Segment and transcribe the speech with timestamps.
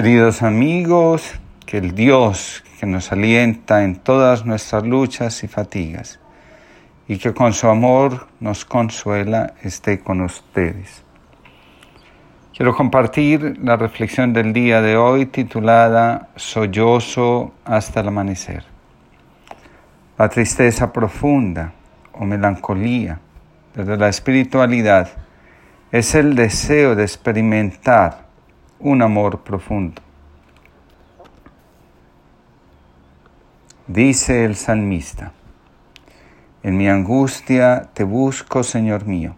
[0.00, 1.34] Queridos amigos,
[1.66, 6.20] que el Dios que nos alienta en todas nuestras luchas y fatigas
[7.08, 11.02] y que con su amor nos consuela esté con ustedes.
[12.56, 18.62] Quiero compartir la reflexión del día de hoy titulada Sollozo hasta el amanecer.
[20.16, 21.72] La tristeza profunda
[22.12, 23.18] o melancolía
[23.74, 25.08] desde la espiritualidad
[25.90, 28.27] es el deseo de experimentar
[28.80, 30.00] un amor profundo.
[33.86, 35.32] Dice el salmista,
[36.62, 39.34] en mi angustia te busco, Señor mío.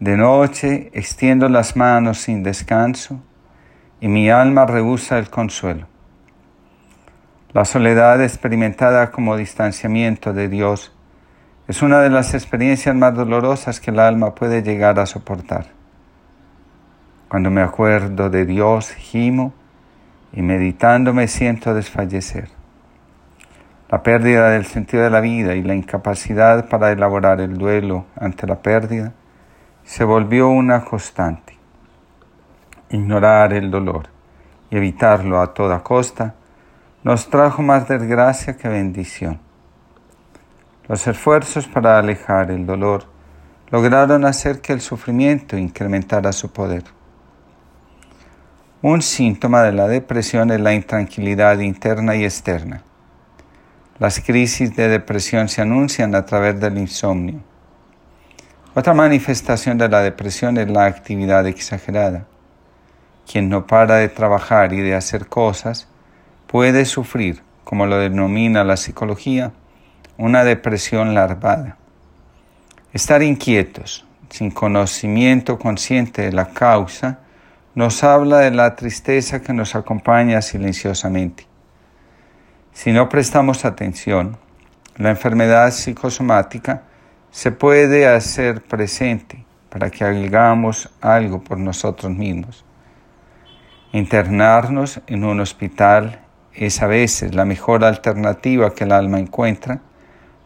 [0.00, 3.20] De noche extiendo las manos sin descanso
[4.00, 5.86] y mi alma rehúsa el consuelo.
[7.52, 10.92] La soledad experimentada como distanciamiento de Dios
[11.66, 15.77] es una de las experiencias más dolorosas que el alma puede llegar a soportar.
[17.28, 19.52] Cuando me acuerdo de Dios, gimo
[20.32, 22.48] y meditando me siento desfallecer.
[23.90, 28.46] La pérdida del sentido de la vida y la incapacidad para elaborar el duelo ante
[28.46, 29.12] la pérdida
[29.84, 31.58] se volvió una constante.
[32.90, 34.08] Ignorar el dolor
[34.70, 36.34] y evitarlo a toda costa
[37.02, 39.38] nos trajo más desgracia que bendición.
[40.88, 43.04] Los esfuerzos para alejar el dolor
[43.70, 46.84] lograron hacer que el sufrimiento incrementara su poder.
[48.80, 52.84] Un síntoma de la depresión es la intranquilidad interna y externa.
[53.98, 57.40] Las crisis de depresión se anuncian a través del insomnio.
[58.76, 62.26] Otra manifestación de la depresión es la actividad exagerada.
[63.28, 65.88] Quien no para de trabajar y de hacer cosas
[66.46, 69.50] puede sufrir, como lo denomina la psicología,
[70.16, 71.78] una depresión larvada.
[72.92, 77.18] Estar inquietos, sin conocimiento consciente de la causa,
[77.78, 81.46] nos habla de la tristeza que nos acompaña silenciosamente.
[82.72, 84.36] Si no prestamos atención,
[84.96, 86.82] la enfermedad psicosomática
[87.30, 92.64] se puede hacer presente para que hagamos algo por nosotros mismos.
[93.92, 96.22] Internarnos en un hospital
[96.54, 99.82] es a veces la mejor alternativa que el alma encuentra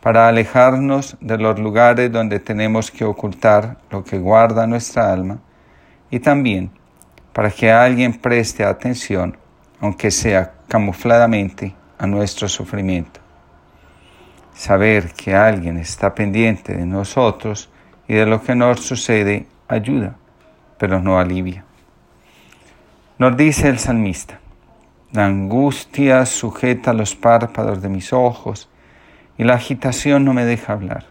[0.00, 5.38] para alejarnos de los lugares donde tenemos que ocultar lo que guarda nuestra alma
[6.10, 6.72] y también
[7.32, 9.36] para que alguien preste atención,
[9.80, 13.20] aunque sea camufladamente, a nuestro sufrimiento.
[14.54, 17.70] Saber que alguien está pendiente de nosotros
[18.08, 20.16] y de lo que nos sucede ayuda,
[20.78, 21.64] pero no alivia.
[23.18, 24.40] Nos dice el salmista,
[25.12, 28.70] la angustia sujeta los párpados de mis ojos
[29.36, 31.04] y la agitación no me deja hablar.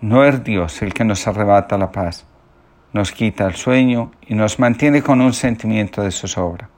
[0.00, 2.24] No es Dios el que nos arrebata la paz,
[2.92, 6.68] nos quita el sueño y nos mantiene con un sentimiento de zozobra.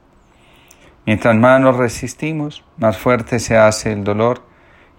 [1.07, 4.43] Mientras más nos resistimos, más fuerte se hace el dolor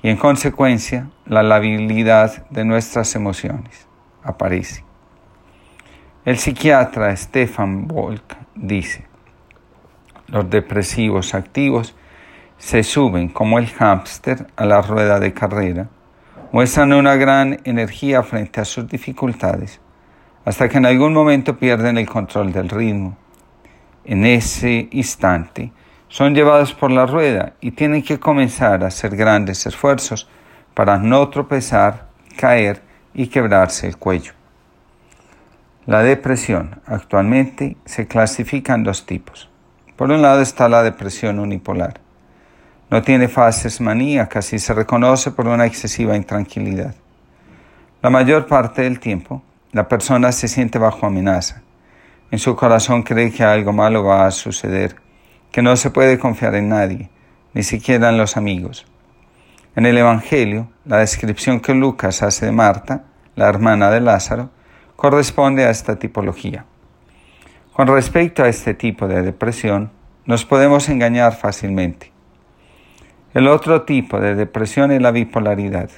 [0.01, 3.87] y en consecuencia la labilidad de nuestras emociones
[4.23, 4.83] aparece.
[6.25, 9.05] El psiquiatra Stefan Volk dice,
[10.27, 11.95] los depresivos activos
[12.57, 15.89] se suben como el hámster a la rueda de carrera,
[16.51, 19.81] muestran una gran energía frente a sus dificultades,
[20.45, 23.17] hasta que en algún momento pierden el control del ritmo.
[24.05, 25.71] En ese instante,
[26.11, 30.27] son llevados por la rueda y tienen que comenzar a hacer grandes esfuerzos
[30.73, 32.07] para no tropezar,
[32.37, 32.81] caer
[33.13, 34.33] y quebrarse el cuello.
[35.85, 39.49] La depresión actualmente se clasifica en dos tipos.
[39.95, 42.01] Por un lado está la depresión unipolar.
[42.89, 46.93] No tiene fases maníacas y se reconoce por una excesiva intranquilidad.
[48.01, 49.41] La mayor parte del tiempo,
[49.73, 51.61] la persona se siente bajo amenaza.
[52.29, 54.95] En su corazón cree que algo malo va a suceder
[55.51, 57.09] que no se puede confiar en nadie,
[57.53, 58.85] ni siquiera en los amigos.
[59.75, 63.05] En el Evangelio, la descripción que Lucas hace de Marta,
[63.35, 64.49] la hermana de Lázaro,
[64.95, 66.65] corresponde a esta tipología.
[67.73, 69.91] Con respecto a este tipo de depresión,
[70.25, 72.11] nos podemos engañar fácilmente.
[73.33, 75.89] El otro tipo de depresión es la bipolaridad.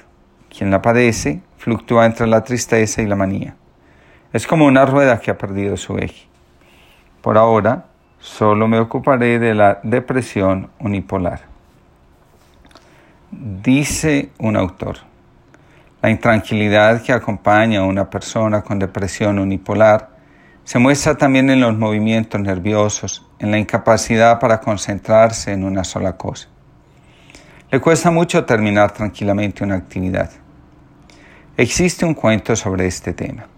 [0.56, 3.56] Quien la padece fluctúa entre la tristeza y la manía.
[4.34, 6.26] Es como una rueda que ha perdido su eje.
[7.22, 7.86] Por ahora,
[8.24, 11.42] Solo me ocuparé de la depresión unipolar.
[13.30, 14.96] Dice un autor,
[16.00, 20.08] la intranquilidad que acompaña a una persona con depresión unipolar
[20.64, 26.16] se muestra también en los movimientos nerviosos, en la incapacidad para concentrarse en una sola
[26.16, 26.48] cosa.
[27.70, 30.30] Le cuesta mucho terminar tranquilamente una actividad.
[31.58, 33.53] Existe un cuento sobre este tema.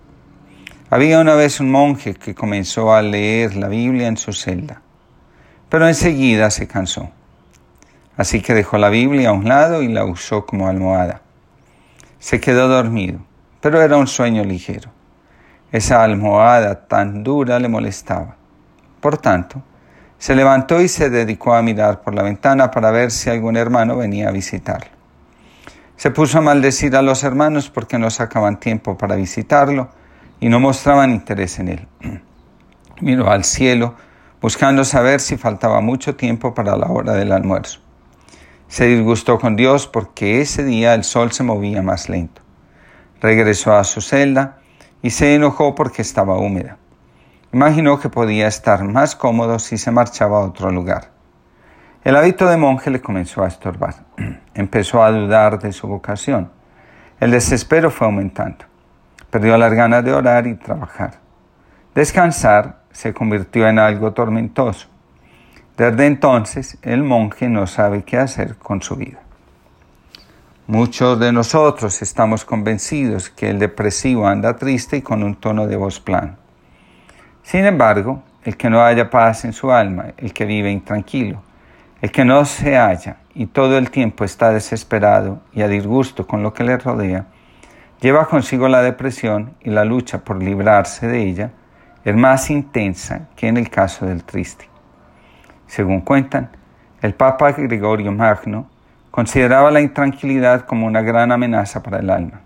[0.88, 4.82] Había una vez un monje que comenzó a leer la Biblia en su celda.
[5.68, 7.10] pero enseguida se cansó.
[8.16, 11.22] Así que dejó la Biblia a un lado y la usó como almohada.
[12.20, 13.18] Se quedó dormido,
[13.60, 14.88] pero era un sueño ligero.
[15.72, 18.36] Esa almohada tan dura le molestaba.
[19.00, 19.60] Por tanto,
[20.18, 23.96] se levantó y se dedicó a mirar por la ventana para ver si algún hermano
[23.96, 24.92] venía a visitarlo.
[25.96, 29.90] Se puso a maldecir a los hermanos porque no sacaban tiempo para visitarlo
[30.46, 31.88] y no mostraban interés en él.
[33.00, 33.96] Miró al cielo
[34.40, 37.80] buscando saber si faltaba mucho tiempo para la hora del almuerzo.
[38.68, 42.42] Se disgustó con Dios porque ese día el sol se movía más lento.
[43.20, 44.58] Regresó a su celda
[45.02, 46.76] y se enojó porque estaba húmeda.
[47.52, 51.10] Imaginó que podía estar más cómodo si se marchaba a otro lugar.
[52.04, 53.96] El hábito de monje le comenzó a estorbar.
[54.54, 56.52] Empezó a dudar de su vocación.
[57.18, 58.75] El desespero fue aumentando.
[59.36, 61.18] Perdió las ganas de orar y trabajar.
[61.94, 64.88] Descansar se convirtió en algo tormentoso.
[65.76, 69.18] Desde entonces el monje no sabe qué hacer con su vida.
[70.66, 75.76] Muchos de nosotros estamos convencidos que el depresivo anda triste y con un tono de
[75.76, 76.36] voz plano.
[77.42, 81.42] Sin embargo, el que no haya paz en su alma, el que vive intranquilo,
[82.00, 86.42] el que no se halla y todo el tiempo está desesperado y a disgusto con
[86.42, 87.26] lo que le rodea,
[88.00, 91.50] lleva consigo la depresión y la lucha por librarse de ella
[92.04, 94.68] es más intensa que en el caso del triste.
[95.66, 96.50] Según cuentan,
[97.02, 98.68] el Papa Gregorio Magno
[99.16, 102.42] Consideraba la intranquilidad como una gran amenaza para el alma.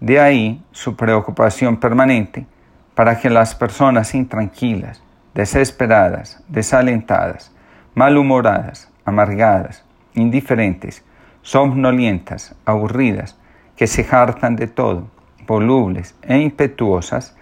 [0.00, 2.46] De ahí su preocupación permanente
[2.94, 5.02] para que las personas intranquilas,
[5.34, 7.54] desesperadas, desalentadas,
[7.94, 11.04] malhumoradas, amargadas, indiferentes,
[11.42, 13.38] somnolientas, aburridas,
[13.76, 15.08] que se hartan de todo,
[15.46, 17.36] volubles e impetuosas,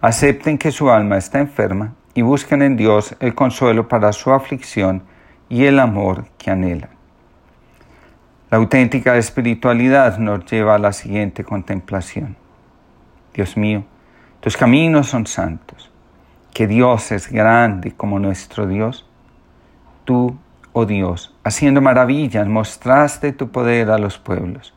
[0.00, 5.02] acepten que su alma está enferma y busquen en Dios el consuelo para su aflicción
[5.48, 6.90] y el amor que anhelan.
[8.50, 12.36] La auténtica espiritualidad nos lleva a la siguiente contemplación.
[13.32, 13.84] Dios mío,
[14.40, 15.90] tus caminos son santos,
[16.52, 19.06] que Dios es grande como nuestro Dios.
[20.04, 20.36] Tú,
[20.72, 24.74] oh Dios, haciendo maravillas, mostraste tu poder a los pueblos.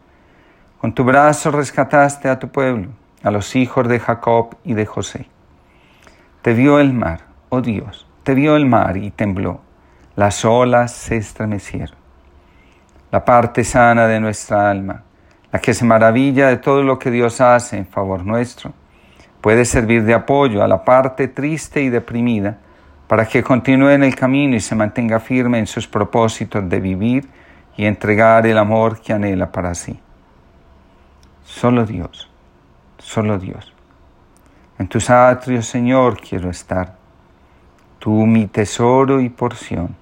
[0.84, 2.90] Con tu brazo rescataste a tu pueblo,
[3.24, 5.30] a los hijos de Jacob y de José.
[6.42, 9.62] Te vio el mar, oh Dios, te vio el mar y tembló,
[10.18, 11.96] las olas se estremecieron
[13.12, 15.04] la parte sana de nuestra alma,
[15.54, 18.74] la que se maravilla de todo lo que Dios hace en favor nuestro,
[19.40, 22.58] puede servir de apoyo a la parte triste y deprimida
[23.08, 27.30] para que continúe en el camino y se mantenga firme en sus propósitos de vivir
[27.78, 30.03] y entregar el amor que anhela para sí.
[31.46, 32.30] Solo Dios,
[32.98, 33.74] solo Dios.
[34.80, 36.96] En tus atrios, Señor, quiero estar.
[38.00, 39.96] Tú mi tesoro y porción,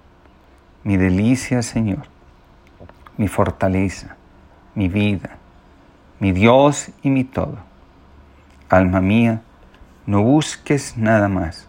[0.84, 2.12] mi delicia, Señor
[3.22, 4.16] mi fortaleza,
[4.74, 5.38] mi vida,
[6.20, 7.60] mi Dios y mi todo.
[8.68, 9.42] Alma mía,
[10.08, 11.68] no busques nada más.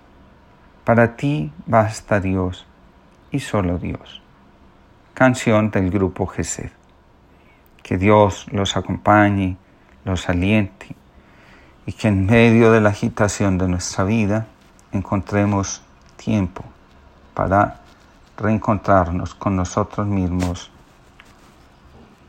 [0.84, 2.66] Para ti basta Dios
[3.30, 4.22] y solo Dios.
[5.12, 6.70] Canción del grupo Gesed.
[7.82, 9.58] Que Dios los acompañe,
[10.04, 10.96] los aliente
[11.86, 14.46] y que en medio de la agitación de nuestra vida
[14.92, 15.82] encontremos
[16.16, 16.64] tiempo
[17.34, 17.80] para
[18.36, 20.70] reencontrarnos con nosotros mismos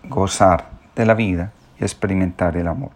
[0.03, 2.91] gozar de la vida y experimentar el amor.